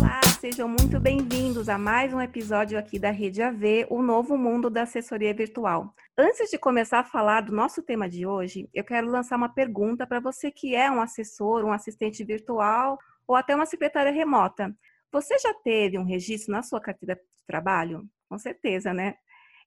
[0.00, 4.68] Olá, sejam muito bem-vindos a mais um episódio aqui da Rede AV, o novo mundo
[4.68, 5.94] da assessoria virtual.
[6.18, 10.04] Antes de começar a falar do nosso tema de hoje, eu quero lançar uma pergunta
[10.04, 12.98] para você que é um assessor, um assistente virtual
[13.28, 14.74] ou até uma secretária remota.
[15.12, 18.04] Você já teve um registro na sua carteira de trabalho?
[18.28, 19.14] Com certeza, né?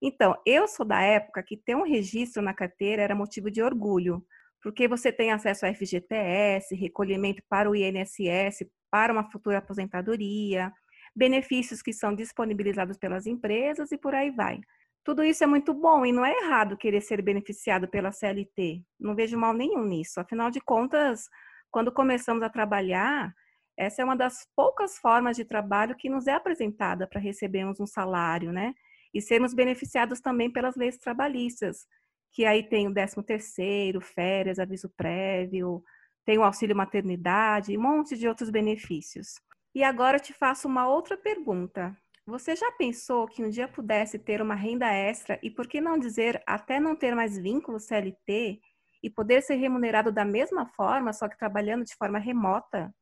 [0.05, 4.21] Então, eu sou da época que ter um registro na carteira era motivo de orgulho,
[4.61, 10.73] porque você tem acesso ao FGTS, recolhimento para o INSS, para uma futura aposentadoria,
[11.15, 14.59] benefícios que são disponibilizados pelas empresas e por aí vai.
[15.05, 18.83] Tudo isso é muito bom e não é errado querer ser beneficiado pela CLT.
[18.99, 20.19] Não vejo mal nenhum nisso.
[20.19, 21.29] Afinal de contas,
[21.71, 23.33] quando começamos a trabalhar,
[23.77, 27.87] essa é uma das poucas formas de trabalho que nos é apresentada para recebermos um
[27.87, 28.73] salário, né?
[29.13, 31.87] E sermos beneficiados também pelas leis trabalhistas,
[32.31, 35.83] que aí tem o 13 terceiro, férias, aviso prévio,
[36.25, 39.35] tem o auxílio maternidade, um monte de outros benefícios.
[39.75, 41.95] E agora eu te faço uma outra pergunta.
[42.25, 45.99] Você já pensou que um dia pudesse ter uma renda extra e por que não
[45.99, 48.61] dizer até não ter mais vínculo CLT
[49.03, 52.93] e poder ser remunerado da mesma forma, só que trabalhando de forma remota?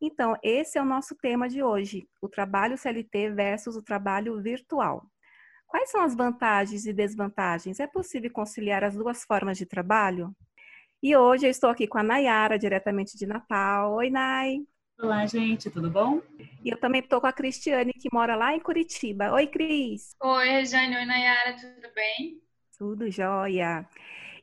[0.00, 5.06] Então, esse é o nosso tema de hoje: o trabalho CLT versus o trabalho virtual.
[5.74, 7.80] Quais são as vantagens e desvantagens?
[7.80, 10.32] É possível conciliar as duas formas de trabalho?
[11.02, 13.94] E hoje eu estou aqui com a Nayara, diretamente de Natal.
[13.94, 14.60] Oi, Nay.
[15.00, 16.22] Olá, gente, tudo bom?
[16.64, 19.32] E eu também estou com a Cristiane, que mora lá em Curitiba.
[19.32, 20.14] Oi, Cris.
[20.22, 20.94] Oi, Rejane.
[20.94, 22.40] Oi, Nayara, tudo bem?
[22.78, 23.84] Tudo jóia.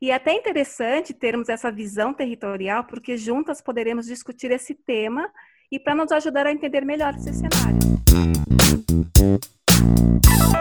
[0.01, 5.31] E é até interessante termos essa visão territorial, porque juntas poderemos discutir esse tema
[5.71, 7.79] e para nos ajudar a entender melhor esse cenário.
[10.51, 10.60] Então,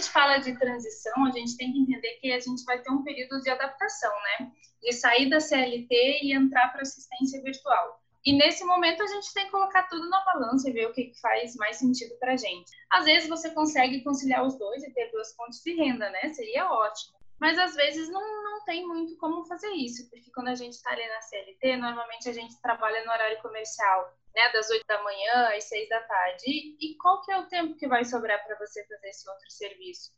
[0.00, 3.04] gente fala de transição, a gente tem que entender que a gente vai ter um
[3.04, 4.50] período de adaptação, né?
[4.80, 8.00] De sair da CLT e entrar para assistência virtual.
[8.24, 11.12] E nesse momento a gente tem que colocar tudo na balança e ver o que
[11.20, 12.70] faz mais sentido para a gente.
[12.90, 16.32] Às vezes você consegue conciliar os dois e ter duas fontes de renda, né?
[16.32, 17.18] Seria ótimo.
[17.38, 20.90] Mas às vezes não, não tem muito como fazer isso, porque quando a gente está
[20.92, 25.56] ali na CLT, normalmente a gente trabalha no horário comercial né, das 8 da manhã
[25.56, 26.44] às 6 da tarde.
[26.46, 29.50] E, e qual que é o tempo que vai sobrar para você fazer esse outro
[29.50, 30.12] serviço?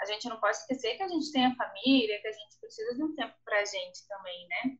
[0.00, 2.94] A gente não pode esquecer que a gente tem a família, que a gente precisa
[2.94, 4.78] de um tempo para a gente também, né?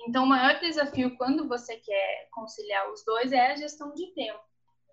[0.00, 4.44] Então, o maior desafio quando você quer conciliar os dois é a gestão de tempo.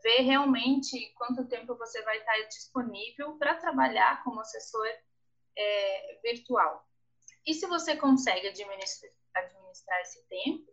[0.02, 4.88] Ver realmente quanto tempo você vai estar disponível para trabalhar como assessor
[5.58, 6.88] é, virtual.
[7.46, 10.72] E se você consegue administrar, administrar esse tempo,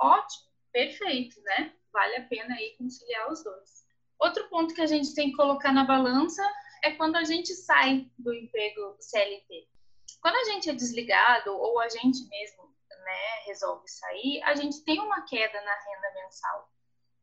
[0.00, 0.47] ótimo
[0.78, 1.72] perfeito, né?
[1.92, 3.84] Vale a pena aí conciliar os dois.
[4.20, 6.42] Outro ponto que a gente tem que colocar na balança
[6.84, 9.68] é quando a gente sai do emprego CLT.
[10.20, 15.00] Quando a gente é desligado ou a gente mesmo né, resolve sair, a gente tem
[15.00, 16.70] uma queda na renda mensal.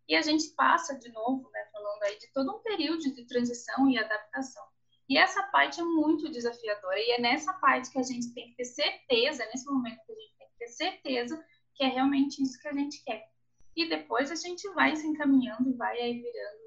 [0.07, 3.89] E a gente passa de novo, né, falando aí de todo um período de transição
[3.89, 4.65] e adaptação.
[5.07, 8.57] E essa parte é muito desafiadora e é nessa parte que a gente tem que
[8.57, 11.45] ter certeza, nesse momento que a gente tem que ter certeza
[11.75, 13.34] que é realmente isso que a gente quer.
[13.75, 16.65] E depois a gente vai se encaminhando e vai aí virando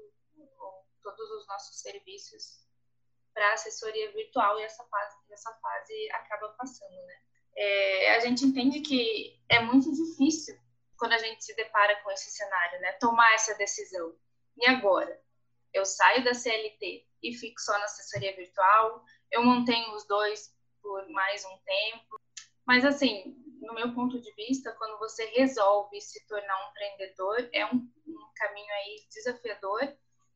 [1.01, 2.67] todos os nossos serviços
[3.33, 7.15] para assessoria virtual e essa fase, essa fase acaba passando, né?
[7.55, 10.57] É, a gente entende que é muito difícil
[10.97, 12.91] quando a gente se depara com esse cenário, né?
[12.93, 14.15] Tomar essa decisão.
[14.57, 15.19] E agora?
[15.73, 19.03] Eu saio da CLT e fico só na assessoria virtual?
[19.31, 22.19] Eu mantenho os dois por mais um tempo?
[22.65, 27.65] Mas, assim, no meu ponto de vista, quando você resolve se tornar um empreendedor, é
[27.65, 29.81] um, um caminho aí desafiador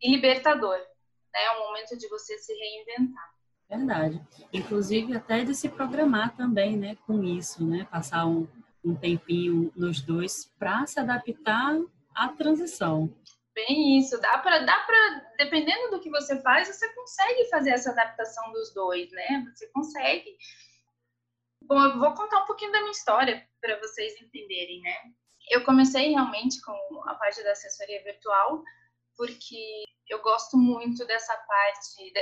[0.01, 0.77] e libertador.
[0.77, 1.43] Né?
[1.45, 3.33] É um momento de você se reinventar.
[3.69, 4.21] Verdade.
[4.51, 8.47] Inclusive até de se programar também, né, com isso, né, passar um,
[8.83, 11.79] um tempinho nos dois para se adaptar
[12.13, 13.11] à transição.
[13.55, 17.91] Bem isso, dá para dá para dependendo do que você faz, você consegue fazer essa
[17.91, 19.45] adaptação dos dois, né?
[19.53, 20.35] Você consegue
[21.67, 24.95] Bom, eu vou contar um pouquinho da minha história para vocês entenderem, né?
[25.49, 26.73] Eu comecei realmente com
[27.07, 28.63] a parte da assessoria virtual
[29.15, 32.13] porque eu gosto muito dessa parte,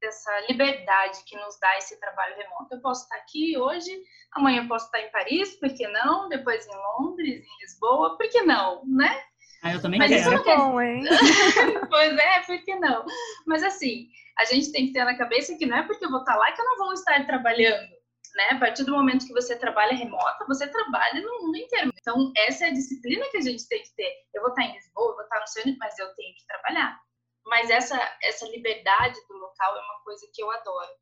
[0.00, 2.74] dessa liberdade que nos dá esse trabalho remoto.
[2.74, 3.90] Eu posso estar aqui hoje,
[4.32, 6.28] amanhã eu posso estar em Paris, por que não?
[6.28, 9.22] Depois em Londres, em Lisboa, por que não, né?
[9.62, 10.20] Ah, eu também Mas quero.
[10.20, 11.02] isso não é bom, hein?
[11.90, 13.04] pois é, por que não?
[13.46, 14.08] Mas assim,
[14.38, 16.52] a gente tem que ter na cabeça que não é porque eu vou estar lá
[16.52, 17.95] que eu não vou estar trabalhando
[18.36, 18.48] né?
[18.50, 21.90] A partir do momento que você trabalha remota, você trabalha no mundo inteiro.
[21.98, 24.12] Então, essa é a disciplina que a gente tem que ter.
[24.34, 27.00] Eu vou estar em Lisboa, eu vou estar no seu, mas eu tenho que trabalhar.
[27.46, 30.92] Mas essa, essa liberdade do local é uma coisa que eu adoro.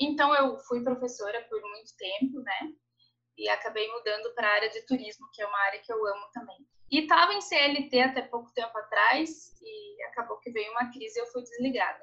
[0.00, 2.72] Então eu fui professora por muito tempo, né?
[3.36, 6.26] E acabei mudando para a área de turismo, que é uma área que eu amo
[6.32, 6.56] também.
[6.90, 11.22] E estava em CLT até pouco tempo atrás e acabou que veio uma crise e
[11.22, 12.02] eu fui desligada.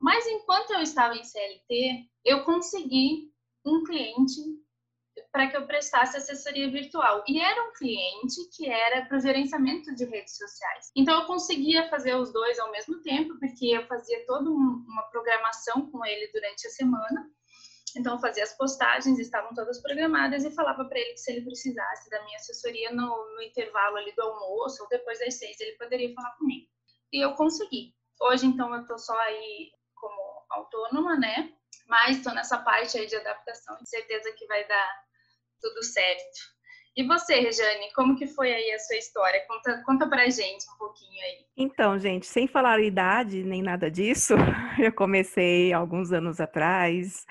[0.00, 3.32] Mas enquanto eu estava em CLT, eu consegui
[3.68, 4.40] um cliente
[5.32, 7.24] para que eu prestasse assessoria virtual.
[7.26, 10.90] E era um cliente que era para o gerenciamento de redes sociais.
[10.96, 15.90] Então eu conseguia fazer os dois ao mesmo tempo, porque eu fazia toda uma programação
[15.90, 17.30] com ele durante a semana.
[17.96, 22.08] Então fazia as postagens, estavam todas programadas e falava para ele que se ele precisasse
[22.10, 26.12] da minha assessoria no, no intervalo ali do almoço ou depois das seis, ele poderia
[26.14, 26.66] falar comigo.
[27.12, 27.94] E eu consegui.
[28.20, 31.52] Hoje, então, eu estou só aí como autônoma, né?
[31.86, 35.02] Mas estou nessa parte aí de adaptação e certeza que vai dar
[35.60, 36.58] tudo certo.
[36.96, 39.44] E você, Rejane, como que foi aí a sua história?
[39.46, 41.46] Conta, conta pra gente um pouquinho aí.
[41.56, 44.34] Então, gente, sem falar idade nem nada disso,
[44.82, 47.24] eu comecei alguns anos atrás,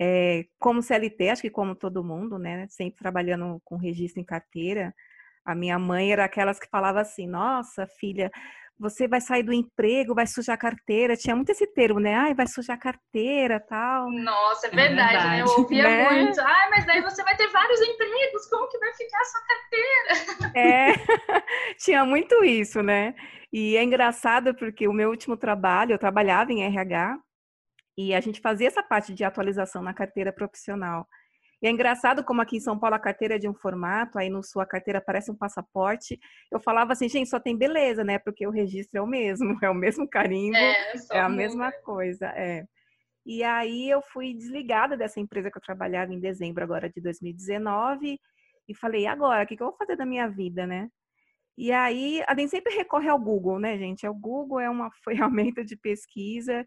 [0.00, 2.66] é, como CLT, acho que como todo mundo, né?
[2.68, 4.94] Sempre trabalhando com registro em carteira.
[5.44, 8.30] A minha mãe era aquelas que falava assim: Nossa, filha,
[8.80, 11.14] você vai sair do emprego, vai sujar a carteira.
[11.14, 12.14] Tinha muito esse termo, né?
[12.14, 14.10] Ai, vai sujar a carteira, tal.
[14.10, 15.28] Nossa, é verdade, é verdade.
[15.28, 15.42] né?
[15.42, 16.10] Eu ouvia né?
[16.10, 16.40] muito.
[16.40, 20.50] Ai, mas daí você vai ter vários empregos, como que vai ficar a sua carteira?
[20.58, 20.92] É,
[21.78, 23.14] tinha muito isso, né?
[23.52, 27.18] E é engraçado porque o meu último trabalho, eu trabalhava em RH
[27.98, 31.06] e a gente fazia essa parte de atualização na carteira profissional.
[31.62, 34.30] E é engraçado como aqui em São Paulo a carteira é de um formato, aí
[34.30, 36.18] no sul a carteira parece um passaporte.
[36.50, 38.18] Eu falava assim, gente, só tem beleza, né?
[38.18, 42.26] Porque o registro é o mesmo, é o mesmo carimbo, é, é a mesma coisa,
[42.28, 42.64] é.
[43.26, 48.18] E aí eu fui desligada dessa empresa que eu trabalhava em dezembro agora de 2019
[48.66, 50.88] e falei, e agora, o que, que eu vou fazer da minha vida, né?
[51.58, 54.06] E aí a gente sempre recorre ao Google, né, gente?
[54.08, 56.64] O Google é uma ferramenta de pesquisa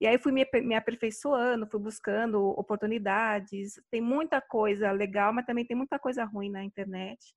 [0.00, 3.80] e aí fui me, me aperfeiçoando, fui buscando oportunidades.
[3.90, 7.34] Tem muita coisa legal, mas também tem muita coisa ruim na internet.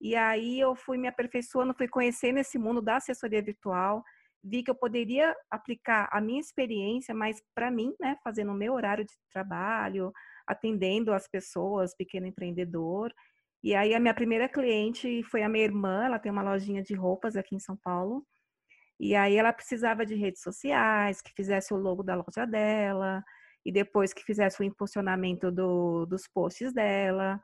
[0.00, 4.02] E aí eu fui me aperfeiçoando, fui conhecendo esse mundo da assessoria virtual,
[4.42, 8.74] vi que eu poderia aplicar a minha experiência, mas para mim, né, fazendo o meu
[8.74, 10.12] horário de trabalho,
[10.46, 13.12] atendendo as pessoas, pequeno empreendedor.
[13.62, 16.94] E aí a minha primeira cliente foi a minha irmã, ela tem uma lojinha de
[16.94, 18.26] roupas aqui em São Paulo.
[18.98, 23.22] E aí ela precisava de redes sociais, que fizesse o logo da loja dela,
[23.64, 27.40] e depois que fizesse o impulsionamento do, dos posts dela.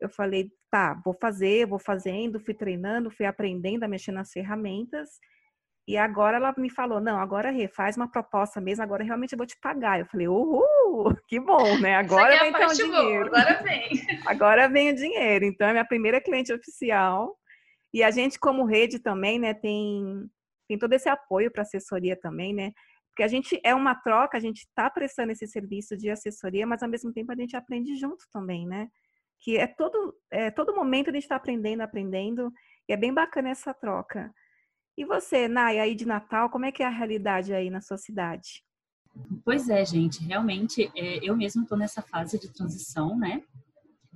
[0.00, 5.08] Eu falei, tá, vou fazer, vou fazendo, fui treinando, fui aprendendo a mexer nas ferramentas.
[5.86, 9.46] E agora ela me falou, não, agora refaz uma proposta mesmo, agora realmente eu vou
[9.46, 9.98] te pagar.
[9.98, 11.96] Eu falei, uhul, que bom, né?
[11.96, 13.30] Agora vem então o dinheiro.
[13.30, 13.90] Boa, agora vem.
[14.26, 15.44] Agora vem o dinheiro.
[15.44, 17.36] Então, é minha primeira cliente oficial.
[17.92, 20.30] E a gente, como rede também, né, tem
[20.68, 22.72] tem todo esse apoio para assessoria também, né?
[23.08, 26.82] Porque a gente é uma troca, a gente está prestando esse serviço de assessoria, mas
[26.82, 28.88] ao mesmo tempo a gente aprende junto também, né?
[29.40, 32.50] Que é todo, é, todo momento a gente está aprendendo, aprendendo,
[32.88, 34.32] e é bem bacana essa troca.
[34.96, 37.98] E você, Nay, aí de Natal, como é que é a realidade aí na sua
[37.98, 38.62] cidade?
[39.44, 43.42] Pois é, gente, realmente é, eu mesmo estou nessa fase de transição, né?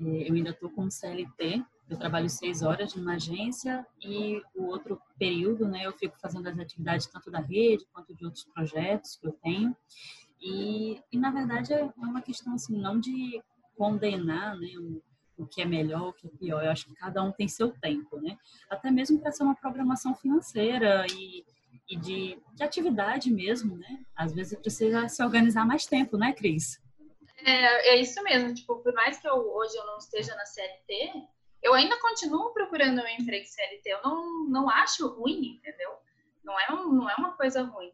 [0.00, 5.00] É, eu ainda estou com CLT, eu trabalho seis horas numa agência e o outro
[5.18, 9.26] período, né, eu fico fazendo as atividades tanto da rede quanto de outros projetos que
[9.26, 9.76] eu tenho.
[10.40, 13.40] E, e na verdade é uma questão assim, não de
[13.76, 15.02] condenar, né, o,
[15.38, 16.64] o que é melhor, o que é pior.
[16.64, 18.38] Eu acho que cada um tem seu tempo, né?
[18.70, 21.44] Até mesmo para ser uma programação financeira e,
[21.88, 24.04] e de, de atividade mesmo, né?
[24.14, 26.80] Às vezes precisa se organizar mais tempo, né, Cris?
[27.44, 28.54] É, é isso mesmo.
[28.54, 31.28] Tipo, por mais que eu, hoje eu não esteja na CLT,
[31.66, 33.90] eu ainda continuo procurando um emprego CLT.
[33.90, 35.90] Eu não, não acho ruim, entendeu?
[36.44, 37.90] Não é, um, não é uma coisa ruim.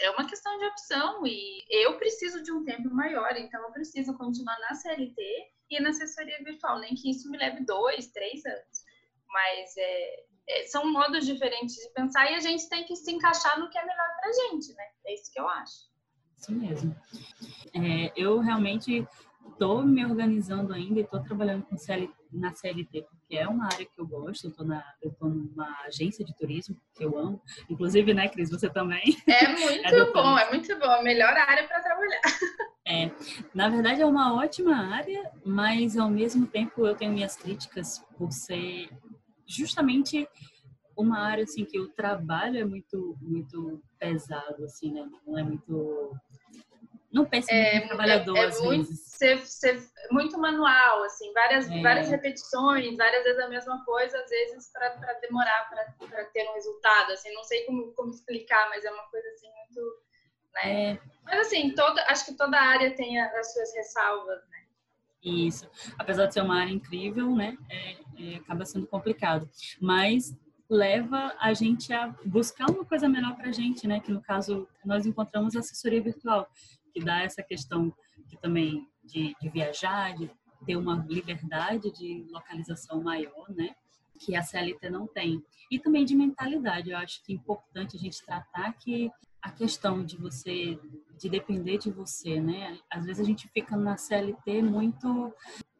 [0.00, 4.16] É uma questão de opção e eu preciso de um tempo maior, então eu preciso
[4.18, 5.22] continuar na CLT
[5.70, 8.84] e na assessoria virtual, nem que isso me leve dois, três anos.
[9.28, 13.60] Mas é, é, são modos diferentes de pensar e a gente tem que se encaixar
[13.60, 14.84] no que é melhor pra gente, né?
[15.06, 15.92] É isso que eu acho.
[16.38, 16.96] Isso mesmo.
[17.72, 19.06] É, eu realmente
[19.50, 23.84] estou me organizando ainda e estou trabalhando com CLT na CLT, porque é uma área
[23.84, 27.40] que eu gosto, eu tô numa agência de turismo que eu amo.
[27.68, 29.02] Inclusive, né, Cris, você também.
[29.28, 30.90] É muito é bom, é muito bom.
[30.90, 32.20] A melhor área para trabalhar.
[32.84, 33.12] É,
[33.54, 38.32] na verdade é uma ótima área, mas ao mesmo tempo eu tenho minhas críticas por
[38.32, 38.90] ser
[39.46, 40.28] justamente
[40.96, 45.08] uma área assim que o trabalho é muito muito pesado assim, né?
[45.24, 46.12] Não é muito
[47.12, 51.82] não pensa é, no trabalhador, é, é muito, ser, ser, muito manual, assim, várias, é.
[51.82, 57.12] várias repetições, várias vezes a mesma coisa, às vezes para demorar para ter um resultado,
[57.12, 60.02] assim, não sei como, como explicar, mas é uma coisa assim muito
[60.54, 60.92] né?
[60.92, 60.98] É.
[61.24, 64.58] Mas assim, toda, acho que toda área tem as suas ressalvas, né?
[65.22, 65.68] Isso.
[65.98, 67.56] Apesar de ser uma área incrível, né?
[67.70, 69.48] É, é, acaba sendo complicado.
[69.80, 70.36] Mas
[70.68, 74.00] leva a gente a buscar uma coisa melhor para a gente, né?
[74.00, 76.48] Que no caso nós encontramos assessoria virtual,
[76.92, 77.92] que dá essa questão
[78.28, 80.30] que também de, de viajar, de
[80.64, 83.74] ter uma liberdade de localização maior, né?
[84.18, 85.42] Que a CLT não tem.
[85.70, 86.90] E também de mentalidade.
[86.90, 89.10] Eu acho que é importante a gente tratar que
[89.42, 90.78] a questão de você,
[91.18, 92.78] de depender de você, né?
[92.88, 95.34] Às vezes a gente fica na CLT muito,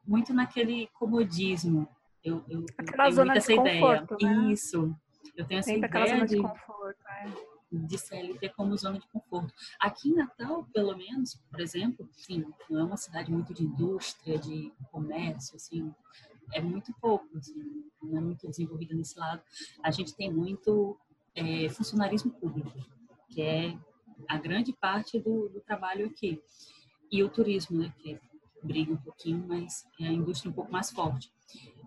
[0.04, 1.88] muito naquele comodismo.
[2.24, 4.36] Eu, eu, eu de essa conforto, ideia.
[4.36, 4.52] Né?
[4.52, 4.94] Isso.
[5.36, 6.81] Eu tenho essa Sempre ideia de, de, conforto.
[7.72, 9.52] De CLT como zona de conforto.
[9.80, 14.38] Aqui em Natal, pelo menos, por exemplo, sim, não é uma cidade muito de indústria,
[14.38, 15.92] de comércio, assim,
[16.52, 19.42] é muito pouco, assim, não é muito desenvolvida nesse lado.
[19.82, 20.98] A gente tem muito
[21.34, 22.72] é, funcionarismo público
[23.32, 23.76] que é
[24.28, 26.40] a grande parte do, do trabalho aqui.
[27.10, 28.18] E o turismo, né, que
[28.62, 31.32] briga um pouquinho, mas é a indústria um pouco mais forte.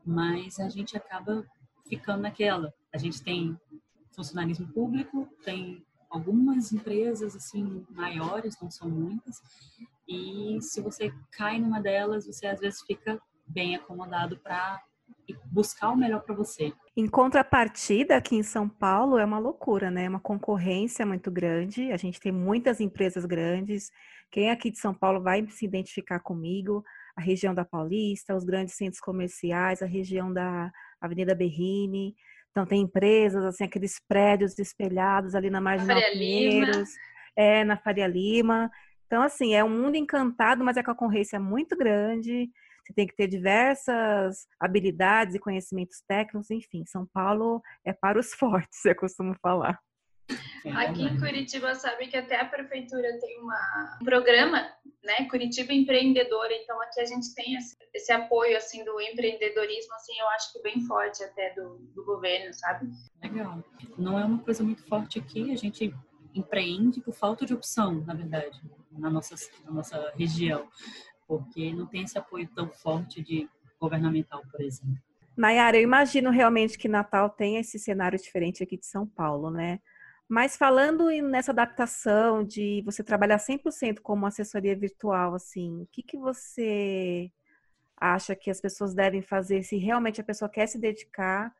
[0.06, 1.46] Mas a gente acaba
[1.88, 2.74] ficando naquela.
[2.94, 3.60] A gente tem
[4.16, 9.42] funcionalismo público, tem algumas empresas assim maiores, não são muitas,
[10.08, 14.82] e se você cai numa delas, você às vezes fica bem acomodado para
[15.46, 16.74] buscar o melhor para você.
[16.96, 20.06] Em contrapartida, aqui em São Paulo é uma loucura, né?
[20.06, 21.92] É uma concorrência muito grande.
[21.92, 23.92] A gente tem muitas empresas grandes.
[24.32, 26.84] Quem é aqui de São Paulo vai se identificar comigo.
[27.16, 32.16] A região da Paulista, os grandes centros comerciais, a região da Avenida Berrini.
[32.56, 36.90] Então tem empresas, assim, aqueles prédios espelhados ali na Marginal Pinheiros,
[37.36, 38.72] é, na Faria Lima.
[39.08, 42.50] Então, assim, é um mundo encantado, mas é a concorrência é muito grande.
[42.82, 46.86] Você tem que ter diversas habilidades e conhecimentos técnicos, enfim.
[46.86, 49.78] São Paulo é para os fortes, eu costumo falar.
[50.76, 54.68] Aqui em Curitiba, sabe que até a prefeitura tem uma, um programa,
[55.04, 60.20] né, Curitiba Empreendedora, então aqui a gente tem esse, esse, apoio, assim, do empreendedorismo, assim,
[60.20, 62.90] eu acho que bem forte até do, do governo, sabe?
[63.22, 63.64] Legal.
[63.96, 65.94] Não é uma coisa muito forte aqui, a gente
[66.34, 68.60] empreende por falta de opção, na verdade,
[68.92, 70.68] na nossa, na nossa região
[71.28, 74.96] porque não tem esse apoio tão forte de governamental, por exemplo.
[75.36, 79.80] Nayara, eu imagino realmente que Natal tem esse cenário diferente aqui de São Paulo, né?
[80.28, 86.18] Mas falando nessa adaptação de você trabalhar 100% como assessoria virtual, assim, o que, que
[86.18, 87.32] você
[87.96, 91.54] acha que as pessoas devem fazer se realmente a pessoa quer se dedicar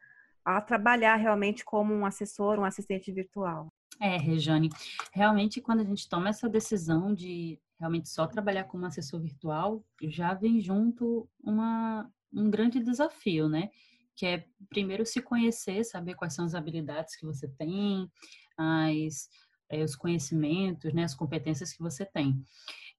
[0.44, 3.68] a trabalhar realmente como um assessor, um assistente virtual?
[4.00, 4.70] É, Rejane,
[5.14, 10.34] realmente quando a gente toma essa decisão de realmente só trabalhar como assessor virtual, já
[10.34, 13.70] vem junto uma, um grande desafio, né?
[14.16, 18.10] Que é primeiro se conhecer, saber quais são as habilidades que você tem,
[18.58, 19.30] as,
[19.70, 22.42] é, os conhecimentos, né, as competências que você tem.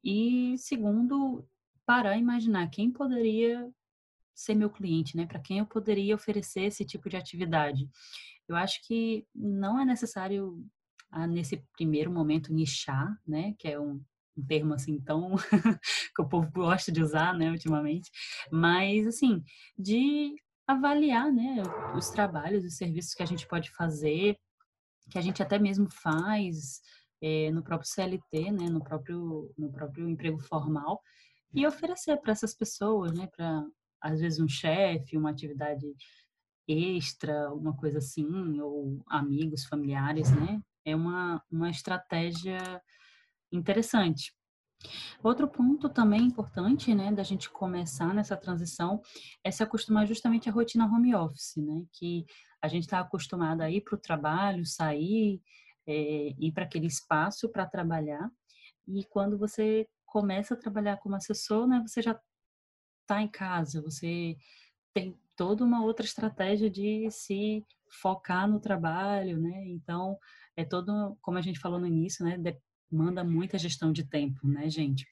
[0.02, 1.46] E segundo,
[1.84, 3.68] parar e imaginar quem poderia
[4.34, 5.26] ser meu cliente, né?
[5.26, 7.88] Para quem eu poderia oferecer esse tipo de atividade.
[8.46, 10.62] Eu acho que não é necessário
[11.10, 13.54] ah, nesse primeiro momento nichar, né?
[13.58, 14.00] Que é um,
[14.36, 15.34] um termo assim tão
[16.14, 18.10] que o povo gosta de usar, né, ultimamente,
[18.50, 19.42] mas assim,
[19.78, 20.34] de
[20.66, 21.62] avaliar, né,
[21.96, 24.36] os trabalhos, os serviços que a gente pode fazer,
[25.10, 26.80] que a gente até mesmo faz
[27.22, 31.00] é, no próprio CLT, né, no próprio no próprio emprego formal
[31.54, 33.64] e oferecer para essas pessoas, né, para
[34.00, 35.86] às vezes um chefe, uma atividade
[36.68, 40.60] extra, uma coisa assim, ou amigos, familiares, né?
[40.84, 42.58] É uma, uma estratégia
[43.52, 44.34] interessante.
[45.22, 49.00] Outro ponto também importante, né, da gente começar nessa transição
[49.42, 52.26] é se acostumar justamente à rotina home office, né, que
[52.60, 55.40] a gente está acostumado a ir para o trabalho, sair,
[55.86, 58.30] é, ir para aquele espaço para trabalhar,
[58.86, 62.18] e quando você começa a trabalhar como assessor, né, você já
[63.02, 64.36] está em casa, você
[64.94, 70.18] tem toda uma outra estratégia de se focar no trabalho, né, então
[70.56, 72.36] é todo, como a gente falou no início, né,
[72.90, 75.06] manda muita gestão de tempo, né, gente?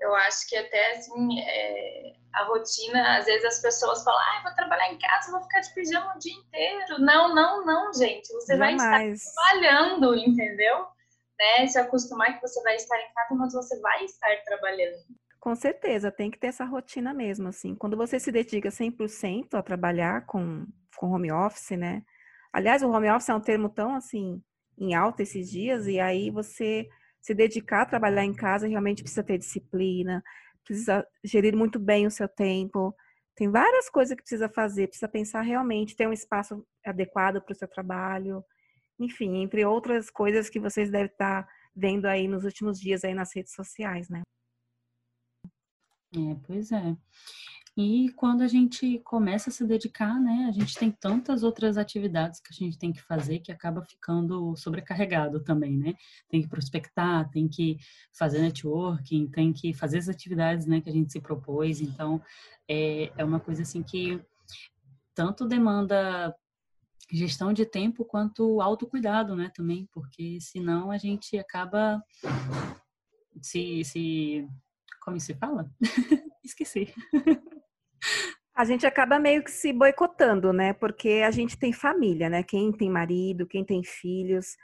[0.00, 4.54] Eu acho que até assim, é, a rotina, às vezes as pessoas falam, ah, vou
[4.54, 7.00] trabalhar em casa, vou ficar de pijama o dia inteiro.
[7.00, 8.32] Não, não, não, gente.
[8.32, 8.76] Você Jamais.
[8.76, 10.86] vai estar trabalhando, entendeu?
[11.38, 11.66] Né?
[11.66, 14.98] Se acostumar que você vai estar em casa, mas você vai estar trabalhando.
[15.40, 17.74] Com certeza, tem que ter essa rotina mesmo, assim.
[17.74, 22.02] Quando você se dedica 100% a trabalhar com, com home office, né?
[22.52, 24.42] Aliás, o home office é um termo tão, assim,
[24.76, 26.88] em alta esses dias, e aí você
[27.20, 30.22] se dedicar a trabalhar em casa, realmente precisa ter disciplina,
[30.64, 32.94] precisa gerir muito bem o seu tempo.
[33.34, 37.56] Tem várias coisas que precisa fazer, precisa pensar realmente, ter um espaço adequado para o
[37.56, 38.44] seu trabalho.
[38.98, 43.34] Enfim, entre outras coisas que vocês devem estar vendo aí nos últimos dias aí nas
[43.34, 44.22] redes sociais, né?
[46.14, 46.96] É, pois é.
[47.80, 52.40] E quando a gente começa a se dedicar, né, a gente tem tantas outras atividades
[52.40, 55.94] que a gente tem que fazer que acaba ficando sobrecarregado também, né?
[56.28, 57.78] Tem que prospectar, tem que
[58.12, 61.80] fazer networking, tem que fazer as atividades, né, que a gente se propôs.
[61.80, 62.20] Então,
[62.66, 64.20] é, é uma coisa assim que
[65.14, 66.34] tanto demanda
[67.12, 72.02] gestão de tempo quanto autocuidado, né, também, porque senão a gente acaba
[73.40, 74.48] se, se
[75.00, 75.70] como se fala?
[76.42, 76.92] Esqueci.
[78.54, 80.72] A gente acaba meio que se boicotando, né?
[80.72, 82.42] Porque a gente tem família, né?
[82.42, 84.56] Quem tem marido, quem tem filhos,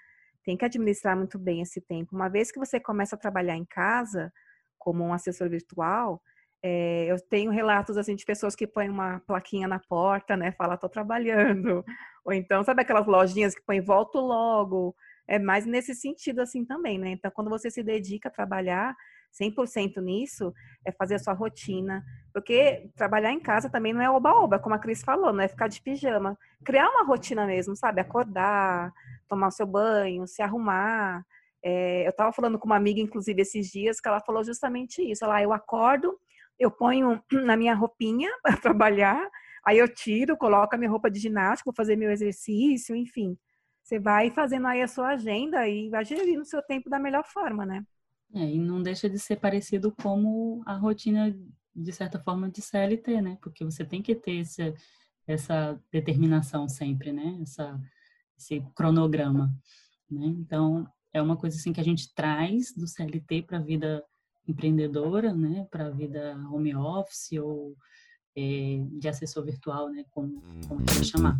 [0.45, 2.15] tem que administrar muito bem esse tempo.
[2.15, 4.33] Uma vez que você começa a trabalhar em casa,
[4.79, 6.21] como um assessor virtual,
[6.67, 10.51] é, eu tenho relatos assim de pessoas que põem uma plaquinha na porta, né?
[10.53, 11.85] Fala, tô trabalhando.
[12.25, 14.97] Ou então, sabe aquelas lojinhas que põem volto logo?
[15.29, 17.11] É mais nesse sentido assim também, né?
[17.11, 18.97] Então, quando você se dedica a trabalhar,
[19.41, 20.53] 100% nisso
[20.85, 22.05] é fazer a sua rotina.
[22.33, 25.69] Porque trabalhar em casa também não é oba-oba, como a Cris falou, não é ficar
[25.69, 26.39] de pijama.
[26.65, 28.01] Criar uma rotina mesmo, sabe?
[28.01, 28.93] Acordar,
[29.29, 31.25] tomar o seu banho, se arrumar.
[31.63, 35.25] É, eu estava falando com uma amiga, inclusive, esses dias, que ela falou justamente isso.
[35.25, 36.19] Ela, eu acordo,
[36.59, 39.29] eu ponho na minha roupinha para trabalhar,
[39.65, 43.37] aí eu tiro, coloco a minha roupa de ginástica, vou fazer meu exercício, enfim.
[43.83, 47.25] Você vai fazendo aí a sua agenda e vai gerindo o seu tempo da melhor
[47.27, 47.85] forma, né?
[48.33, 51.37] É, e não deixa de ser parecido como a rotina,
[51.75, 53.39] de certa forma, de CLT, né?
[53.41, 54.75] Porque você tem que ter esse,
[55.27, 57.39] essa determinação sempre, né?
[57.43, 57.81] Essa,
[58.37, 59.55] esse cronograma,
[60.11, 60.27] né?
[60.27, 64.05] Então, é uma coisa assim que a gente traz do CLT para a vida
[64.47, 65.67] empreendedora, né?
[65.71, 67.77] Para a vida home office ou
[68.37, 70.05] é, de assessor virtual, né?
[70.11, 71.39] Como, como quer chamar.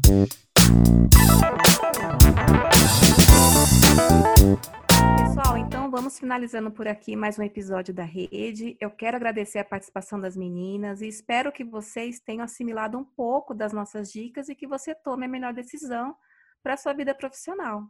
[5.19, 8.77] Pessoal, então vamos finalizando por aqui mais um episódio da Rede.
[8.81, 13.55] Eu quero agradecer a participação das meninas e espero que vocês tenham assimilado um pouco
[13.55, 16.15] das nossas dicas e que você tome a melhor decisão
[16.63, 17.83] para a sua vida profissional.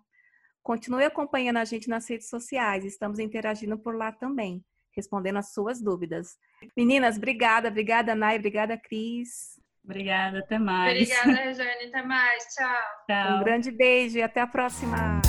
[0.62, 4.64] Continue acompanhando a gente nas redes sociais, estamos interagindo por lá também,
[4.96, 6.38] respondendo as suas dúvidas.
[6.76, 9.60] Meninas, obrigada, obrigada, Nai, obrigada, Cris.
[9.84, 11.10] Obrigada, até mais.
[11.10, 12.82] Obrigada, Rejane, até mais, tchau.
[13.06, 13.36] tchau.
[13.36, 15.20] Um grande beijo e até a próxima.